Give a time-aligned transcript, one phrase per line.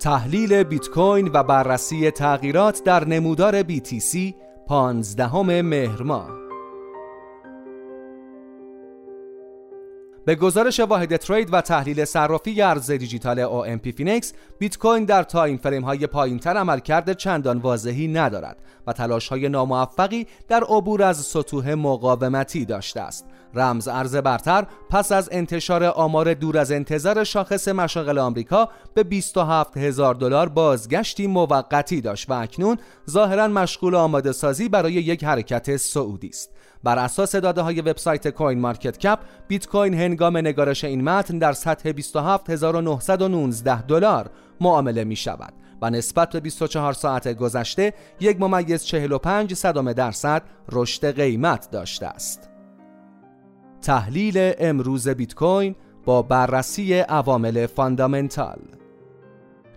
[0.00, 4.34] تحلیل بیت کوین و بررسی تغییرات در نمودار BTC
[4.66, 6.35] 15 مهر ماه.
[10.26, 15.82] به گزارش واحد trade و تحلیل صرافی ارز دیجیتال OMPFinex بیت کوین در time frame
[15.82, 18.56] های پایین تر عملکرد چندان واضحی ندارد
[18.86, 23.26] و تلاش های ناموفقی در عبور از سطوح مقاومتی داشته است.
[23.54, 29.76] رمز ارز برتر پس از انتشار آمار دور از انتظار شاخص مشاغل آمریکا به 27
[29.76, 32.76] هزار دلار بازگشتی موقتی داشت و اکنون
[33.10, 36.50] ظاهرا مشغول آماده سازی برای یک حرکت سعودی است.
[36.86, 41.52] بر اساس داده های وبسایت کوین مارکت کپ بیت کوین هنگام نگارش این متن در
[41.52, 44.30] سطح 27919 دلار
[44.60, 45.52] معامله می شود
[45.82, 50.42] و نسبت به 24 ساعت گذشته یک ممیز 45 صدام درصد
[50.72, 52.50] رشد قیمت داشته است.
[53.82, 58.58] تحلیل امروز بیت کوین با بررسی عوامل fundamental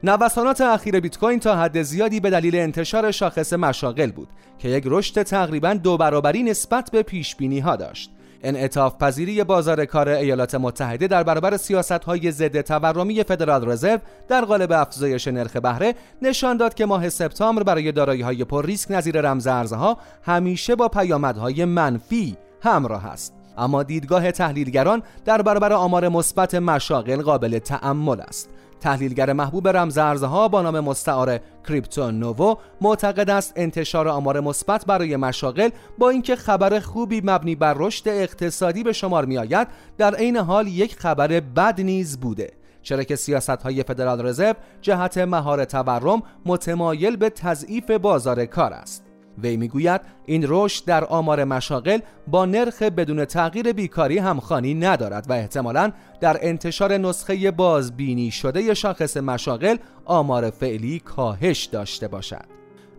[0.04, 4.28] نوسانات اخیر بیت کوین تا حد زیادی به دلیل انتشار شاخص مشاغل بود
[4.60, 8.12] که یک رشد تقریبا دو برابری نسبت به پیش بینی ها داشت.
[8.44, 14.46] انعطاف پذیری بازار کار ایالات متحده در برابر سیاست های ضد تورمی فدرال رزرو در
[14.46, 19.22] قالب افزایش نرخ بهره نشان داد که ماه سپتامبر برای دارایی های پر ریسک نظیر
[19.22, 23.34] رمز ارزها همیشه با پیامدهای منفی همراه است.
[23.58, 28.50] اما دیدگاه تحلیلگران در برابر آمار مثبت مشاغل قابل تأمل است.
[28.80, 35.16] تحلیلگر محبوب رمز ارزها با نام مستعار کریپتو نوو معتقد است انتشار آمار مثبت برای
[35.16, 40.38] مشاغل با اینکه خبر خوبی مبنی بر رشد اقتصادی به شمار می آید در عین
[40.38, 42.54] حال یک خبر بد نیز بوده.
[42.82, 49.09] چرا که سیاست های فدرال رزرو جهت مهار تورم متمایل به تضعیف بازار کار است.
[49.44, 55.34] وی می‌گوید این رشد در آمار مشاغل با نرخ بدون تغییر بیکاری همخوانی ندارد و
[55.34, 62.46] احتمالا در انتشار نسخه بازبینی شده شاخص مشاغل آمار فعلی کاهش داشته باشد.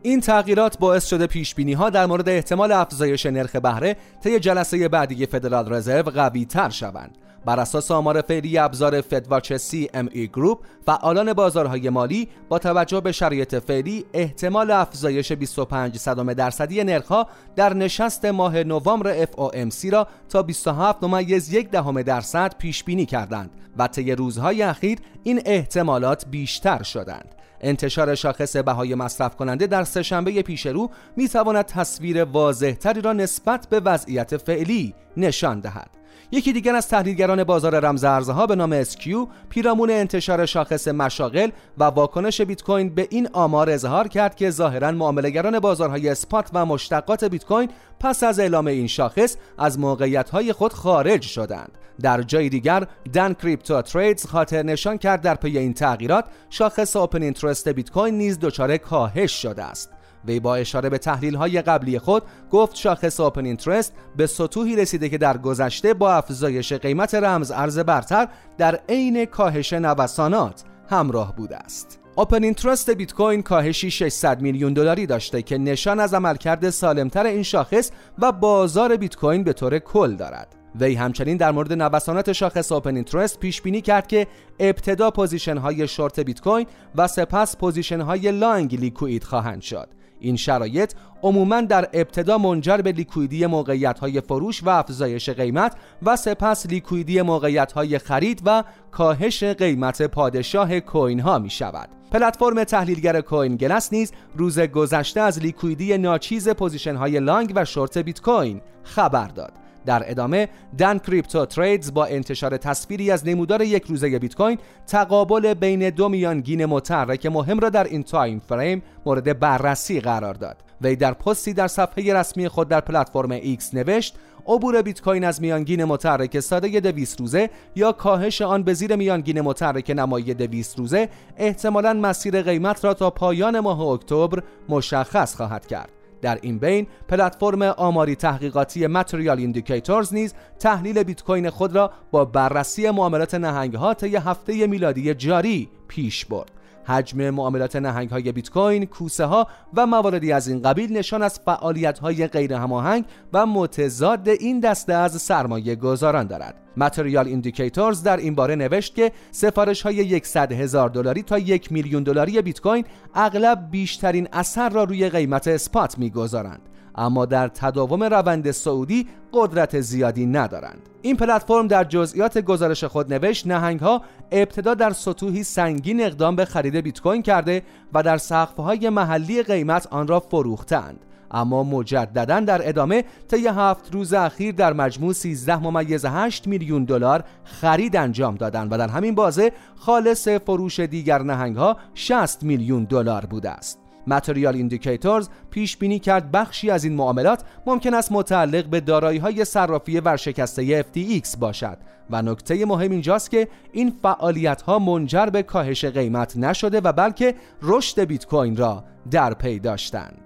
[0.02, 4.88] این تغییرات باعث شده پیش بینی ها در مورد احتمال افزایش نرخ بهره طی جلسه
[4.88, 7.18] بعدی فدرال رزرو قوی تر شوند.
[7.44, 13.00] بر اساس آمار فعلی ابزار فدواچ سی ام ای گروپ فعالان بازارهای مالی با توجه
[13.00, 20.06] به شرایط فعلی احتمال افزایش 25 صدام درصدی نرخها در نشست ماه نوامبر FOMC را
[20.28, 26.24] تا 27 ممیز یک دهم درصد پیش بینی کردند و طی روزهای اخیر این احتمالات
[26.30, 27.34] بیشتر شدند.
[27.60, 33.66] انتشار شاخص بهای مصرف کننده در سهشنبه پیش رو می تواند تصویر واضحتری را نسبت
[33.70, 35.99] به وضعیت فعلی نشان دهد.
[36.32, 41.84] یکی دیگر از تحلیلگران بازار رمز ارزها به نام اسکیو پیرامون انتشار شاخص مشاغل و
[41.84, 47.24] واکنش بیت کوین به این آمار اظهار کرد که ظاهرا معاملهگران بازارهای spot و مشتقات
[47.24, 47.68] بیت کوین
[48.00, 51.78] پس از اعلام این شاخص از موقعیت خود خارج شدند.
[52.02, 57.22] در جای دیگر Daan Crypto Trades خاطر نشان کرد در پی این تغییرات شاخص open
[57.22, 59.90] interest بیت کوین نیز دچار کاهش شده است.
[60.24, 65.08] وی با اشاره به تحلیل های قبلی خود گفت شاخص open interest به سطوحی رسیده
[65.08, 71.56] که در گذشته با افزایش قیمت رمز ارز برتر در عین کاهش نوسانات همراه بوده
[71.56, 72.00] است.
[72.16, 77.42] open interest بیت کوین کاهشی 600 میلیون دلاری داشته که نشان از عملکرد سالمتر این
[77.42, 80.56] شاخص و بازار بیت کوین به طور کل دارد.
[80.80, 84.26] وی همچنین در مورد نوسانات شاخص open interest پیش بینی کرد که
[84.60, 89.88] ابتدا position های شورت بیت کوین و سپس position های long liquid خواهند شد
[90.20, 90.92] این شرایط
[91.22, 96.66] عموما در ابتدا منجر به liquid ی موقعیت های فروش و افزایش قیمت و سپس
[96.66, 101.88] liquid ی موقعیت های خرید و کاهش قیمت پادشاه coin ها می شود.
[102.10, 107.98] پلتفرم تحلیلگر CoinGlass نیز روز گذشته از liquid ی ناچیز position های long و شورت
[107.98, 109.52] بیت کوین خبر داد.
[109.86, 110.48] در ادامه
[110.78, 116.08] دن کریپتو تریدز با انتشار تصویری از نمودار یک روزه بیت کوین تقابل بین دو
[116.08, 120.56] میانگین متحرک مهم را در این تایم فریم مورد بررسی قرار داد.
[120.80, 125.42] وی در پستی در صفحه رسمی خود در پلتفرم ایکس نوشت عبور بیت کوین از
[125.42, 131.08] میانگین متحرک ساده 200 روزه یا کاهش آن به زیر میانگین متحرک نمایی 200 روزه
[131.36, 135.99] احتمالاً مسیر قیمت را تا پایان ماه اکتبر مشخص خواهد کرد.
[136.22, 142.24] در این بین پلتفرم آماری تحقیقاتی ماتریال ایندیکیتورز نیز تحلیل بیت کوین خود را با
[142.24, 146.59] بررسی معاملات نهنگ ها طی هفته میلادی جاری پیش برد.
[146.84, 151.40] حجم معاملات نهنگ های بیت کوین، کوسه ها و مواردی از این قبیل نشان از
[151.44, 156.54] فعالیت های غیر هماهنگ و متضاد این دسته از سرمایه گذاران دارد.
[156.76, 162.02] ماتریال ایندیکیتورز در این باره نوشت که سفارش های 100 هزار دلاری تا یک میلیون
[162.02, 162.84] دلاری بیت کوین
[163.14, 166.60] اغلب بیشترین اثر را روی قیمت spot می‌گذارند
[166.94, 170.88] اما در تداوم روند صعودی قدرت زیادی ندارند.
[171.02, 174.02] این پلتفرم در جزئیات گزارش خود نوشت نهنگ ها
[174.32, 177.62] ابتدا در سطوحی سنگین اقدام به خرید بیت کوین کرده
[177.94, 178.18] و در
[178.58, 181.06] high محلی قیمت آن را فروختند.
[181.30, 187.24] اما مجددا در ادامه طی هفت روز اخیر در مجموع 13 ممیز 8 میلیون دلار
[187.44, 193.26] خرید انجام دادند و در همین بازه خالص فروش دیگر نهنگ ها 60 میلیون دلار
[193.26, 193.89] بوده است.
[194.10, 199.44] ماتریال ایندیکیتورز پیش بینی کرد بخشی از این معاملات ممکن است متعلق به دارایی های
[199.44, 201.78] صرافی ورشکسته FTX باشد
[202.10, 207.34] و نکته مهم اینجاست که این فعالیت ها منجر به کاهش قیمت نشده و بلکه
[207.62, 210.20] رشد بیت کوین را در پی داشتند.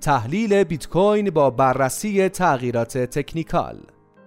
[0.00, 3.78] تحلیل بیت کوین با بررسی تغییرات تکنیکال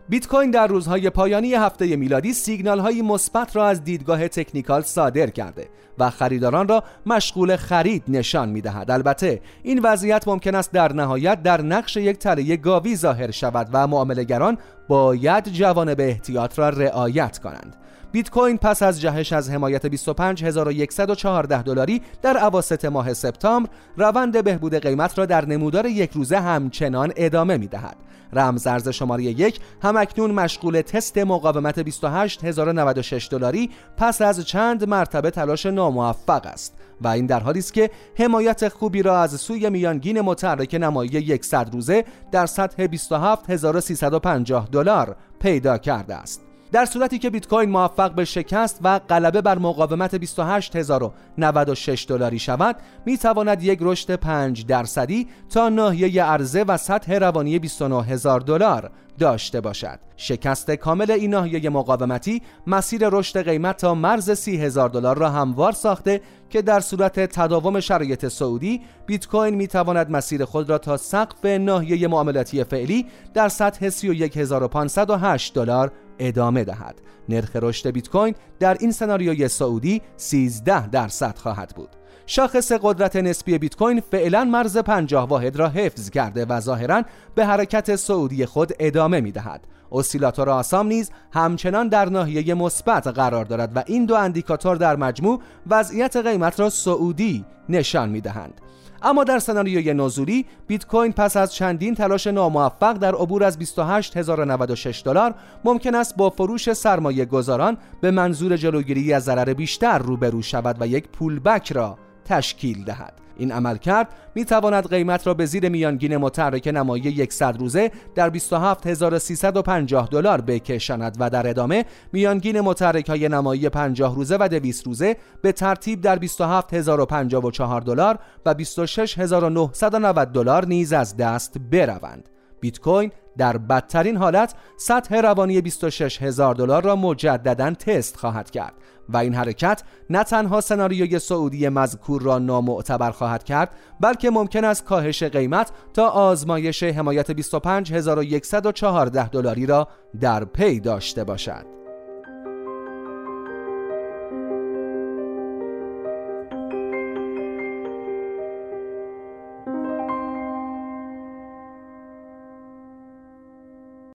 [0.10, 5.30] بیت کوین در روزهای پایانی هفته میلادی سیگنال های مثبت را از دیدگاه تکنیکال صادر
[5.30, 5.68] کرده
[5.98, 8.92] و خریداران را مشغول خرید نشان می دهد.
[8.92, 13.88] البته این وضعیت ممکن است در نهایت در نقش یک تله گاوی ظاهر شود و
[13.88, 14.58] معاملهگران
[14.88, 17.76] باید جوانب احتیاط را رعایت کنند.
[18.14, 24.76] بیت کوین پس از جهش از حمایت 25114 دلاری در اواسط ماه سپتامبر روند بهبود
[24.76, 27.96] قیمت را در نمودار یک روزه همچنان ادامه می دهد.
[28.34, 35.66] رمز ارز شماره یک همکنون مشغول تست مقاومت 28096 دلاری پس از چند مرتبه تلاش
[35.66, 40.78] ناموفق است و این در حالی است که حمایت خوبی را از سوی میانگین متحرک
[40.80, 46.53] نمایی 100 روزه در سطح 27350 دلار پیدا کرده است.
[46.74, 52.76] در صورتی که بیت کوین موفق به شکست و غلبه بر مقاومت 28096 دلاری شود
[53.06, 58.92] می تواند یک رشد 5 درصدی تا ناحیه عرضه و سطح روانی 29000 دلار.
[59.20, 60.00] داشته باشد.
[60.18, 66.22] شکست کامل این ناحیه مقاومتی مسیر رشد قیمت تا مرز 30000 دلار را هموار ساخته
[66.50, 71.46] که در صورت تداوم شرایط سعودی بیت کوین می تواند مسیر خود را تا سقف
[71.46, 77.02] ناحیه معاملاتی فعلی در سطح 31508 دلار ادامه دهد.
[77.30, 81.90] نرخ رشد بیت کوین در این سناریوی سعودی 13 درصد خواهد بود.
[82.26, 87.04] شاخص قدرت نسبی بیت کوین فعلا مرز 50 واحد را حفظ کرده و ظاهرا
[87.36, 89.68] به حرکت سعودی خود ادامه می دهد.
[89.92, 95.40] اسیلاتور آسام نیز همچنان در ناحیه مثبت قرار دارد و این دو اندیکاتور در مجموع
[95.68, 98.62] وضعیت قیمت را سعودی نشان می دهند.
[99.04, 105.02] اما در سناریوی نزولی بیت کوین پس از چندین تلاش ناموفق در عبور از 28096
[105.06, 110.78] دلار ممکن است با فروش سرمایه گذاران به منظور جلوگیری از ضرر بیشتر روبرو شود
[110.80, 113.14] و یک پولبک را تشکیل دهد.
[113.38, 118.30] این عمل کرد می تواند قیمت را به زیر میانگین متحرک نمایی 100 روزه در
[118.30, 125.18] 27350 دلار بکشاند و در ادامه میانگین متحرک های نمایی 50 روزه و 200 روزه
[125.42, 132.30] به ترتیب در 27054 دلار و 26990 دلار نیز از دست بروند.
[132.60, 138.74] بیت کوین در بدترین حالت سطح روانی 26 هزار دلار را مجددا تست خواهد کرد
[139.10, 143.70] و این حرکت نه تنها سناریوی سعودی مذکور را نامعتبر خواهد کرد
[144.00, 149.88] بلکه ممکن است کاهش قیمت تا آزمایش حمایت 25114 دلاری را
[150.20, 151.83] در پی داشته باشد.